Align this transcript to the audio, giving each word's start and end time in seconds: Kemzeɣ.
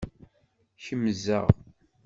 Kemzeɣ. 0.83 1.47